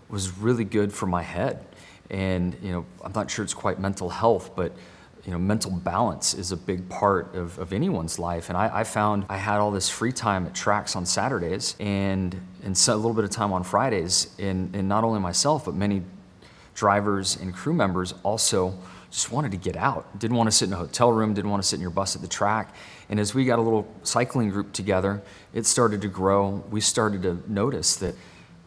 [0.08, 1.64] was really good for my head.
[2.10, 4.72] And you know, I'm not sure it's quite mental health, but
[5.24, 8.48] you know, mental balance is a big part of, of anyone's life.
[8.48, 12.40] And I, I, found I had all this free time at tracks on Saturdays and,
[12.64, 14.34] and so a little bit of time on Fridays.
[14.38, 16.02] And, and not only myself, but many
[16.74, 18.78] drivers and crew members also
[19.10, 20.18] just wanted to get out.
[20.18, 22.14] Didn't want to sit in a hotel room, didn't want to sit in your bus
[22.16, 22.74] at the track.
[23.10, 26.64] And as we got a little cycling group together, it started to grow.
[26.70, 28.14] We started to notice that,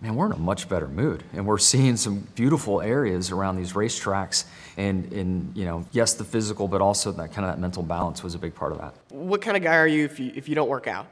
[0.01, 1.23] man, we're in a much better mood.
[1.33, 4.45] And we're seeing some beautiful areas around these racetracks.
[4.75, 8.23] And, and you know, yes, the physical, but also that kind of that mental balance
[8.23, 8.95] was a big part of that.
[9.09, 11.07] What kind of guy are you if you, if you don't work out?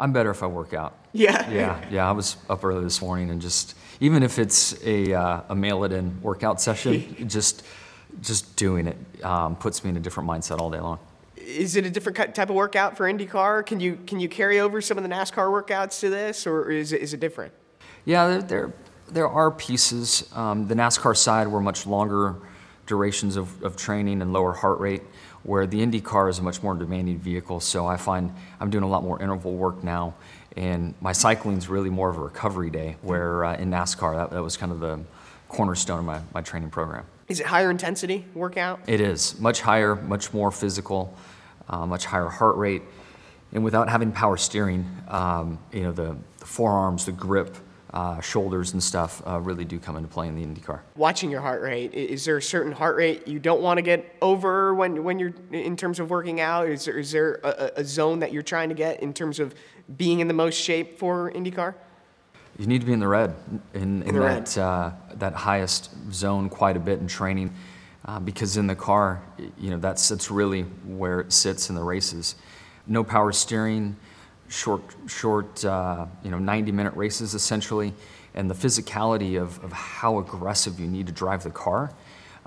[0.00, 0.94] I'm better if I work out.
[1.12, 1.50] Yeah.
[1.50, 2.08] Yeah, yeah.
[2.08, 5.82] I was up early this morning and just, even if it's a, uh, a mail
[5.82, 7.64] it in workout session, just
[8.22, 10.98] just doing it um, puts me in a different mindset all day long.
[11.36, 13.64] Is it a different type of workout for IndyCar?
[13.64, 16.92] Can you can you carry over some of the NASCAR workouts to this, or is
[16.92, 17.52] it, is it different?
[18.08, 18.72] Yeah, there there,
[19.10, 20.26] there are pieces.
[20.32, 22.36] Um, the NASCAR side were much longer
[22.86, 25.02] durations of, of training and lower heart rate,
[25.42, 27.60] where the IndyCar is a much more demanding vehicle.
[27.60, 30.14] So I find I'm doing a lot more interval work now,
[30.56, 32.96] and my cycling is really more of a recovery day.
[33.02, 35.00] Where uh, in NASCAR, that, that was kind of the
[35.50, 37.04] cornerstone of my, my training program.
[37.28, 38.80] Is it higher intensity workout?
[38.86, 41.14] It is much higher, much more physical,
[41.68, 42.84] uh, much higher heart rate,
[43.52, 47.54] and without having power steering, um, you know the, the, forearms, the grip,
[47.92, 50.80] uh, shoulders, and stuff uh, really do come into play in the IndyCar.
[50.96, 54.16] Watching your heart rate, is there a certain heart rate you don't want to get
[54.20, 56.68] over when when you're in terms of working out?
[56.68, 59.54] Is there is there a, a zone that you're trying to get in terms of
[59.96, 61.74] being in the most shape for IndyCar?
[62.58, 63.36] You need to be in the red,
[63.72, 67.54] in, in, in that, uh, that highest zone quite a bit in training,
[68.04, 69.22] uh, because in the car,
[69.56, 72.34] you know, that's, that's really where it sits in the races.
[72.88, 73.94] No power steering,
[74.48, 77.94] short, short uh, you know, 90 minute races essentially,
[78.34, 81.92] and the physicality of, of how aggressive you need to drive the car.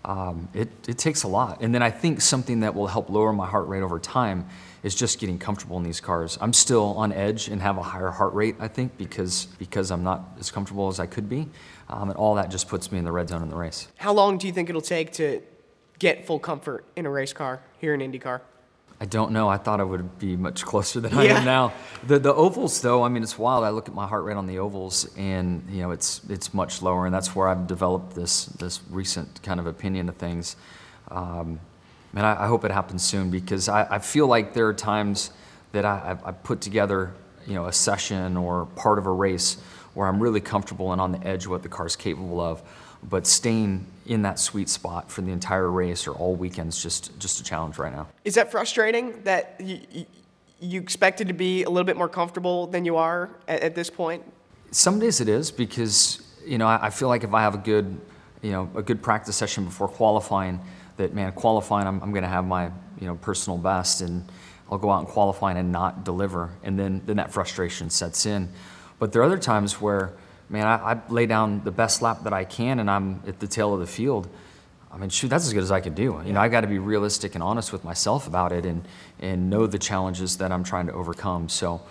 [0.03, 1.61] Um, it, it takes a lot.
[1.61, 4.47] And then I think something that will help lower my heart rate over time
[4.81, 6.39] is just getting comfortable in these cars.
[6.41, 10.03] I'm still on edge and have a higher heart rate, I think, because, because I'm
[10.03, 11.47] not as comfortable as I could be.
[11.87, 13.89] Um, and all that just puts me in the red zone in the race.
[13.97, 15.41] How long do you think it'll take to
[15.99, 18.41] get full comfort in a race car here in IndyCar?
[19.01, 19.49] I don't know.
[19.49, 21.73] I thought I would be much closer than I am now.
[22.05, 23.63] The the ovals, though, I mean, it's wild.
[23.63, 26.83] I look at my heart rate on the ovals, and you know, it's it's much
[26.83, 30.55] lower, and that's where I've developed this this recent kind of opinion of things.
[31.09, 31.59] Um,
[32.13, 35.31] and I, I, hope it happens soon because I, I, feel like there are times
[35.73, 37.13] that I, I put together,
[37.45, 39.57] you know, a session or part of a race
[39.93, 42.61] where I'm really comfortable and on the edge of what the car's capable of,
[43.03, 47.39] but staying in that sweet spot for the entire race or all weekends just just
[47.39, 48.07] a challenge right now.
[48.25, 50.05] Is that frustrating that you,
[50.59, 53.89] you expected to be a little bit more comfortable than you are at, at this
[53.89, 54.23] point?
[54.71, 57.59] Some days it is because you know I, I feel like if I have a
[57.59, 57.99] good
[58.41, 60.59] you know a good practice session before qualifying
[60.97, 62.65] that man qualifying I'm, I'm going to have my
[62.99, 64.29] you know personal best and
[64.71, 68.49] I'll go out and qualifying and not deliver and then then that frustration sets in
[68.99, 70.13] but there are other times where
[70.51, 73.47] man I, I lay down the best lap that I can and I'm at the
[73.47, 74.29] tail of the field
[74.93, 76.21] I mean, shoot, that's as good as I can do.
[76.25, 78.85] You know, I got to be realistic and honest with myself about it, and
[79.19, 81.47] and know the challenges that I'm trying to overcome.
[81.47, 81.81] So,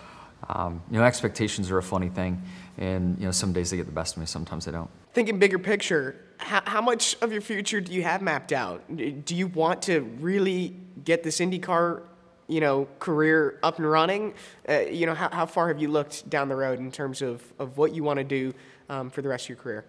[0.49, 2.43] um, you know, expectations are a funny thing,
[2.77, 4.91] and you know, some days they get the best of me, sometimes they don't.
[5.15, 8.85] Thinking bigger picture, how, how much of your future do you have mapped out?
[8.95, 12.03] Do you want to really get this IndyCar,
[12.51, 14.35] you know, career up and running?
[14.69, 17.43] Uh, you know, how, how far have you looked down the road in terms of,
[17.59, 18.53] of what you want to do
[18.89, 19.85] um, for the rest of your career?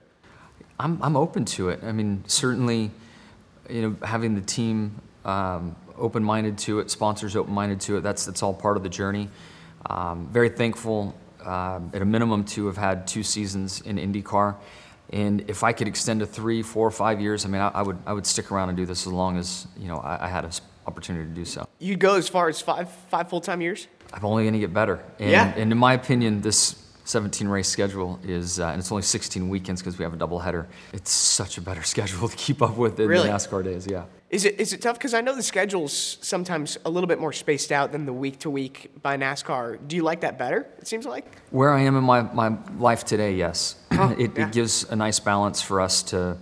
[0.80, 1.84] I'm, I'm open to it.
[1.84, 2.92] I mean, certainly,
[3.70, 8.44] you know, having the team um, open-minded to it, sponsors open-minded to it, that's, that's
[8.44, 9.28] all part of the journey.
[9.88, 14.56] Um, very thankful, uh, at a minimum, to have had two seasons in IndyCar.
[15.10, 17.98] And if I could extend to three, four, five years, I mean, I, I would,
[18.06, 20.46] I would stick around and do this as long as, you know, I, I had
[20.46, 20.52] an
[20.88, 21.68] opportunity to do so.
[21.80, 23.88] You'd go as far as five, five full-time years?
[24.14, 25.04] I'm only going to get better.
[25.20, 25.54] And, Yeah.
[25.56, 29.82] and in my opinion, this 17 race schedule is, uh, and it's only 16 weekends
[29.82, 30.68] because we have a doubleheader.
[30.94, 33.28] It's such a better schedule to keep up with than Really?
[33.28, 33.88] the NASCAR days.
[33.88, 34.06] Yeah.
[34.30, 34.98] Is it is it tough?
[34.98, 38.40] Because I know the schedule's sometimes a little bit more spaced out than the week
[38.40, 39.86] to week by NASCAR.
[39.90, 40.68] Do you like that better?
[40.80, 41.26] It seems like.
[41.50, 43.76] Where I am in my, my life today, yes.
[43.92, 44.46] it, yeah.
[44.46, 46.38] it gives a nice balance for us to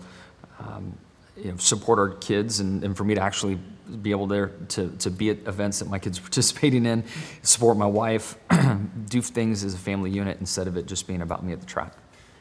[0.59, 0.95] um,
[1.35, 3.57] you know, support our kids and, and for me to actually
[3.97, 7.03] be able there to, to be at events that my kids are participating in,
[7.41, 8.37] support my wife,
[9.07, 11.65] do things as a family unit instead of it just being about me at the
[11.65, 11.93] track.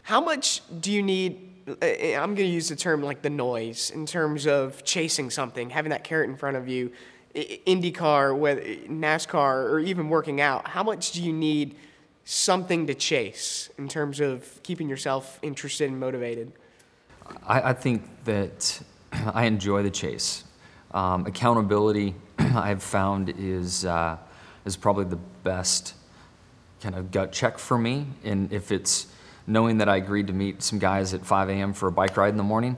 [0.03, 1.49] How much do you need?
[1.69, 5.71] uh, I'm going to use the term like the noise in terms of chasing something,
[5.71, 6.93] having that carrot in front of you,
[7.35, 10.69] IndyCar, whether NASCAR, or even working out.
[10.69, 11.77] How much do you need
[12.25, 16.53] something to chase in terms of keeping yourself interested and motivated?
[17.47, 18.81] I, I think that
[19.13, 20.45] I enjoy the chase.
[20.93, 24.17] Um, accountability, I've found, is, uh,
[24.65, 25.95] is probably the best
[26.83, 28.07] kind of gut check for me.
[28.25, 29.07] And if it's
[29.47, 31.73] knowing that I agreed to meet some guys at 5 a.m.
[31.73, 32.77] for a bike ride in the morning,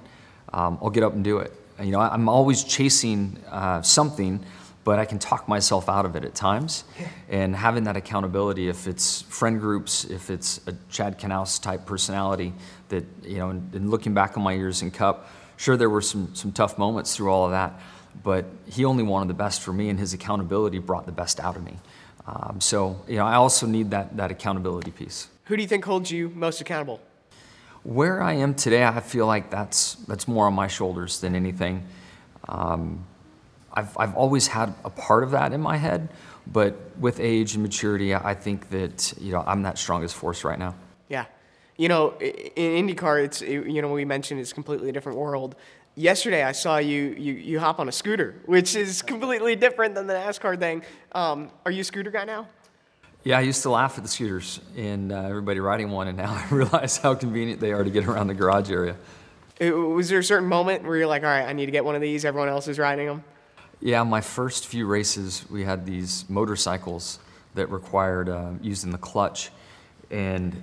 [0.53, 1.53] um, I'll get up and do it.
[1.79, 4.45] And, you know, I'm always chasing uh, something,
[4.85, 6.85] but I can talk myself out of it at times.
[7.29, 12.53] And having that accountability, if it's friend groups, if it's a Chad Knaus type personality,
[12.89, 16.03] that, you know, and, and looking back on my years in Cup, sure, there were
[16.03, 17.81] some, some tough moments through all of that,
[18.23, 21.57] but he only wanted the best for me, and his accountability brought the best out
[21.57, 21.77] of me.
[22.27, 25.29] Um, so, you know, I also need that, that accountability piece.
[25.45, 27.01] Who do you think holds you most accountable?
[27.83, 31.83] Where I am today, I feel like that's, that's more on my shoulders than anything.
[32.47, 33.05] Um,
[33.73, 36.11] I've, I've always had a part of that in my head,
[36.47, 40.59] but with age and maturity, I think that, you know, I'm that strongest force right
[40.59, 40.75] now.
[41.09, 41.25] Yeah.
[41.77, 45.57] You know, in IndyCar, it's, you know, we mentioned it's a completely different world.
[45.97, 50.07] Yesterday, I saw you, you, you hop on a scooter, which is completely different than
[50.07, 50.83] the NASCAR thing.
[51.13, 52.47] Um, are you a scooter guy now?
[53.25, 56.33] Yeah, I used to laugh at the scooters and uh, everybody riding one, and now
[56.51, 58.97] I realize how convenient they are to get around the garage area.
[59.61, 61.85] Uh, Was there a certain moment where you're like, all right, I need to get
[61.85, 63.25] one of these, everyone else is riding them?
[63.81, 67.19] Yeah, my first few races, we had these motorcycles
[67.55, 69.51] that required uh, using the clutch,
[70.11, 70.63] and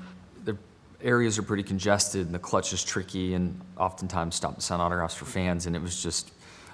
[1.02, 5.16] areas are pretty congested, and the clutch is tricky, and oftentimes stop and sign autographs
[5.16, 6.32] for fans, and it was just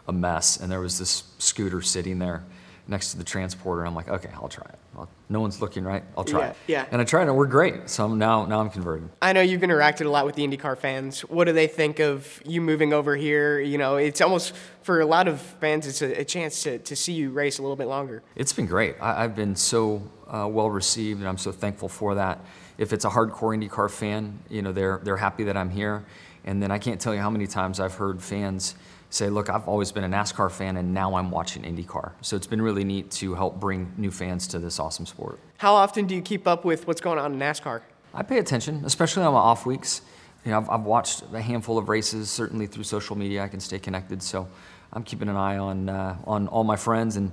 [0.07, 0.57] a mess.
[0.57, 2.43] And there was this scooter sitting there
[2.87, 3.85] next to the transporter.
[3.85, 4.77] I'm like, okay, I'll try it.
[4.97, 6.03] I'll, no one's looking, right?
[6.17, 6.55] I'll try Yeah, it.
[6.67, 6.85] yeah.
[6.91, 7.89] And I tried, and we're great.
[7.89, 9.07] So I'm now, now I'm converted.
[9.21, 11.21] I know you've interacted a lot with the IndyCar fans.
[11.21, 13.59] What do they think of you moving over here?
[13.61, 16.95] You know, it's almost, for a lot of fans, it's a, a chance to, to
[16.95, 18.21] see you race a little bit longer.
[18.35, 18.97] It's been great.
[18.99, 22.39] I, I've been so uh, well received, and I'm so thankful for that.
[22.77, 26.03] If it's a hardcore IndyCar fan, you know, they're they're happy that I'm here.
[26.45, 28.75] And then I can't tell you how many times I've heard fans
[29.09, 32.47] say, "Look, I've always been a NASCAR fan, and now I'm watching IndyCar." So it's
[32.47, 35.39] been really neat to help bring new fans to this awesome sport.
[35.57, 37.81] How often do you keep up with what's going on in NASCAR?
[38.13, 40.01] I pay attention, especially on my off weeks.
[40.43, 42.29] You know, I've, I've watched a handful of races.
[42.29, 44.21] Certainly through social media, I can stay connected.
[44.21, 44.47] So
[44.91, 47.31] I'm keeping an eye on uh, on all my friends and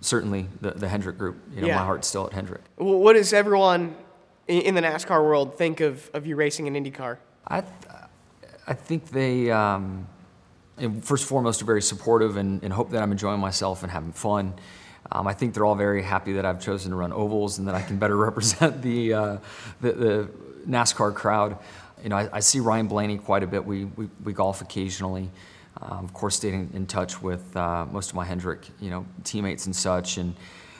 [0.00, 1.36] certainly the, the Hendrick group.
[1.54, 1.76] You know, Yeah.
[1.76, 2.62] my heart's still at Hendrick.
[2.76, 3.94] Wh- What does everyone
[4.48, 7.18] in the NASCAR world think of, of you racing in IndyCar?
[7.46, 7.72] I, th-
[8.66, 10.06] I think they, um,
[10.76, 14.12] first and foremost, are very supportive and, and hope that I'm enjoying myself and having
[14.12, 14.54] fun.
[15.12, 17.74] Um, I think they're all very happy that I've chosen to run ovals and that
[17.74, 19.36] I can better represent the, uh,
[19.80, 20.30] the, the
[20.66, 21.58] NASCAR crowd.
[22.02, 23.64] You know, I, I see Ryan Blaney quite a bit.
[23.64, 25.30] We, we, we golf occasionally.
[25.80, 29.66] Um, of course, staying in touch with uh, most of my Hendrick, you know, teammates
[29.66, 30.34] and such, and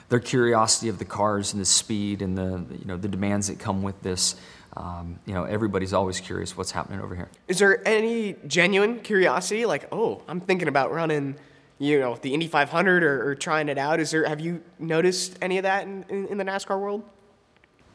[0.09, 3.59] their curiosity of the cars and the speed and the, you know, the demands that
[3.59, 4.35] come with this.
[4.75, 7.29] Um, you know, everybody's always curious what's happening over here.
[7.47, 11.35] Is there any genuine curiosity, like, oh, I'm thinking about running,
[11.79, 13.99] you know, the Indy 500 or, or trying it out?
[13.99, 14.27] Is there?
[14.27, 17.03] Have you noticed any of that in, in, in the NASCAR world?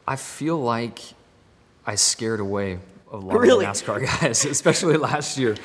[0.07, 0.99] I feel like
[1.85, 2.79] I scared away
[3.11, 3.65] a lot Really?
[3.65, 5.55] of NASCAR guys, especially last year.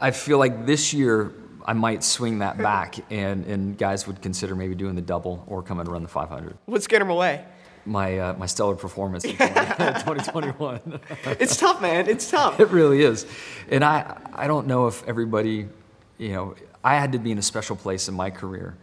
[0.00, 1.32] I feel like this year
[1.64, 5.62] I might swing that back, and, and guys would consider maybe doing the double or
[5.62, 6.58] coming to run the 500.
[6.66, 7.44] What's getting him away?
[7.86, 11.00] My uh, my stellar performance in 2021.
[11.38, 12.08] it's tough, man.
[12.08, 12.58] It's tough.
[12.58, 13.26] It really is,
[13.70, 15.68] and I I don't know if everybody,
[16.16, 18.78] you know, I had to be in a special place in my career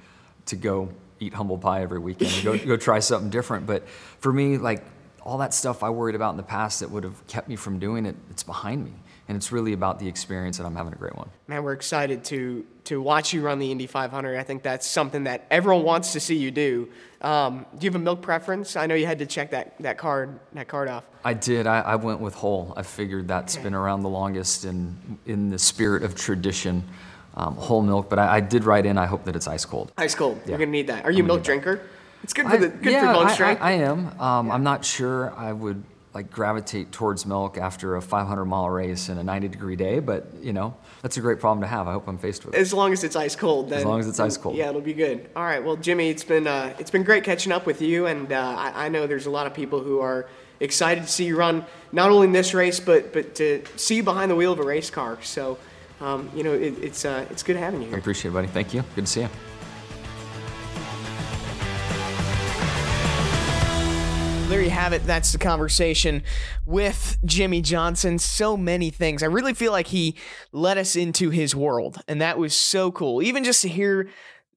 [0.47, 3.65] to go eat humble pie every weekend and go go try something different.
[3.65, 4.83] But for me, like
[5.23, 7.79] all that stuff I worried about in the past that would have kept me from
[7.79, 8.93] doing it, it's behind me.
[9.27, 11.29] And it's really about the experience, and I'm having a great one.
[11.47, 14.37] Man, we're excited to to watch you run the Indy 500.
[14.37, 16.89] I think that's something that everyone wants to see you do.
[17.21, 18.75] Um, do you have a milk preference?
[18.75, 21.03] I know you had to check that, that card that card off.
[21.23, 21.67] I did.
[21.67, 22.73] I, I went with whole.
[22.75, 23.63] I figured that's okay.
[23.63, 26.83] been around the longest, and in the spirit of tradition,
[27.35, 28.09] um, whole milk.
[28.09, 28.97] But I, I, did write in.
[28.97, 29.91] I hope that it's ice cold.
[29.97, 30.39] Ice cold.
[30.43, 30.49] Yeah.
[30.49, 31.05] You're gonna need that.
[31.05, 31.75] Are you a milk drinker?
[31.75, 31.85] That.
[32.23, 33.61] It's good for I, the good yeah, for bone strength.
[33.61, 34.19] I, I, am.
[34.19, 34.53] Um, yeah.
[34.53, 39.17] I'm not sure I would like gravitate towards milk after a 500 mile race in
[39.17, 41.87] a 90 degree day, but you know that's a great problem to have.
[41.87, 42.55] I hope I'm faced with.
[42.55, 44.55] As long as it's ice cold, then, as long as it's ice cold.
[44.55, 45.29] Yeah, it'll be good.
[45.35, 48.31] All right, well, Jimmie, it's been uh, it's been great catching up with you, and
[48.31, 50.27] uh, I, I know there's a lot of people who are
[50.59, 54.03] excited to see you run not only in this race, but but to see you
[54.03, 55.17] behind the wheel of a race car.
[55.21, 55.57] So,
[56.01, 57.87] um, you know, it, it's uh, it's good having you.
[57.87, 57.95] Here.
[57.95, 58.47] I appreciate it, buddy.
[58.47, 58.83] Thank you.
[58.95, 59.29] Good to see you.
[64.51, 65.05] There you have it.
[65.05, 66.23] That's the conversation
[66.65, 68.19] with Jimmie Johnson.
[68.19, 69.23] So many things.
[69.23, 70.17] I really feel like he
[70.51, 73.23] let us into his world, and that was so cool.
[73.23, 74.09] Even just to hear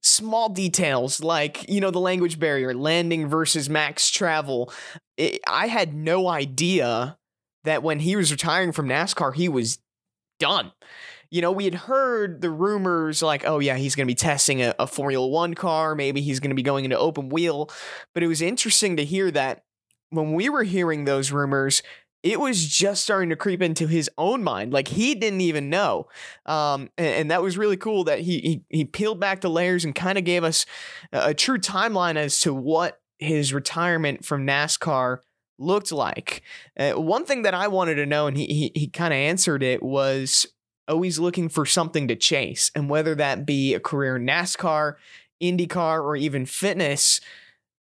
[0.02, 4.72] small details like, you know, the language barrier, landing versus max travel.
[5.16, 7.16] It, I had no idea
[7.62, 9.78] that when he was retiring from NASCAR, he was
[10.40, 10.72] done.
[11.30, 14.60] You know, we had heard the rumors like, oh, yeah, he's going to be testing
[14.60, 15.94] a, a Formula One car.
[15.94, 17.70] Maybe he's going to be going into open wheel.
[18.12, 19.62] But it was interesting to hear that
[20.14, 21.82] when we were hearing those rumors,
[22.24, 24.72] it was just starting to creep into his own mind.
[24.72, 26.08] Like he didn't even know.
[26.46, 29.84] Um, and, and, that was really cool that he, he, he peeled back the layers
[29.84, 30.64] and kind of gave us
[31.12, 35.18] a, a, true timeline as to what his retirement from NASCAR
[35.58, 36.42] looked like.
[36.78, 39.62] Uh, one thing that I wanted to know, and he, he, he kind of answered
[39.62, 40.46] it, was
[40.88, 42.70] always looking for something to chase.
[42.74, 44.94] And whether that be a career in NASCAR,
[45.42, 47.20] IndyCar, or even fitness,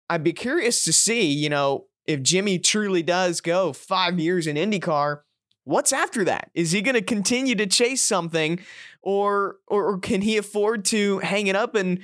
[0.10, 4.56] I'd be curious to see, you know, if Jimmie truly does go five years in
[4.56, 5.22] IndyCar,
[5.64, 6.52] what's after that?
[6.54, 8.60] Is he going to continue to chase something,
[9.02, 12.00] or, or, or can he afford to hang it up and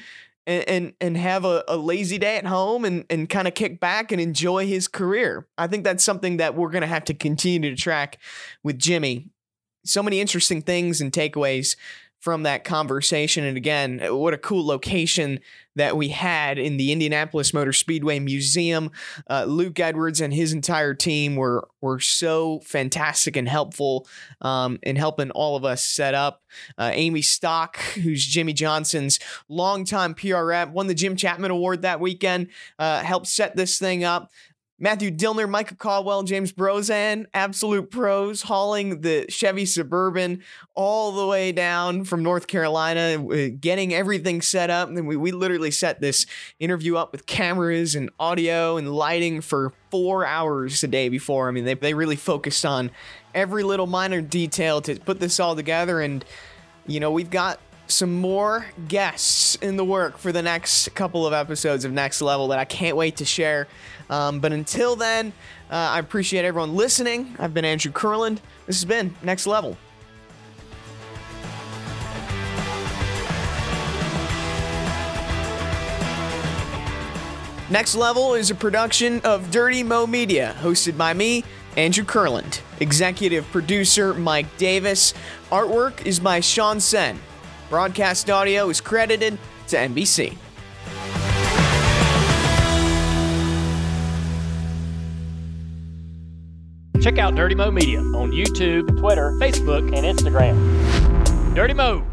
[0.47, 4.11] and and have a, a lazy day at home and and kind of kick back
[4.11, 5.47] and enjoy his career?
[5.57, 8.17] I think that's something that we're going to have to continue to track
[8.63, 9.29] with Jimmie.
[9.85, 11.75] So many interesting things and takeaways
[12.19, 13.45] from that conversation.
[13.45, 15.39] And again, what a cool location
[15.75, 18.91] that we had in the Indianapolis Motor Speedway Museum.
[19.29, 24.05] Uh, Luke Edwards and his entire team were were so fantastic and helpful
[24.41, 26.43] um, in helping all of us set up.
[26.77, 32.01] Uh, Amy Stock, who's Jimmie Johnson's longtime PR rep, won the Jim Chapman Award that
[32.01, 32.47] weekend,
[32.77, 34.31] uh, helped set this thing up.
[34.81, 40.41] Matthew Dillner, Micah Caldwell, James Brozan, absolute pros, hauling the Chevy Suburban
[40.73, 44.87] all the way down from North Carolina, uh, getting everything set up.
[44.87, 46.25] And we, we literally set this
[46.59, 51.49] interview up with cameras and audio and lighting for four hours a day before.
[51.49, 52.89] I mean, they, they really focused on
[53.35, 55.99] every little minor detail to put this all together.
[55.99, 56.23] And,
[56.87, 57.59] you know, we've got
[57.89, 62.47] some more guests in the work for the next couple of episodes of Next Level
[62.49, 63.67] that I can't wait to share.
[64.09, 65.33] Um, but until then,
[65.71, 67.35] uh, I appreciate everyone listening.
[67.39, 68.39] I've been Andrew Kurland.
[68.67, 69.75] This has been Next Level.
[77.71, 81.43] Next Level is a production of Dirty Mo Media, hosted by me,
[81.77, 82.61] Andrew Kurland.
[82.79, 85.13] Executive producer Mike Davis.
[85.51, 87.19] Artwork is by Sean Sen.
[87.69, 90.35] Broadcast audio is credited to NBC.
[96.99, 101.55] Check out Dirty Mo Media on YouTube, Twitter, Facebook, and Instagram.
[101.55, 102.03] Dirty Mo.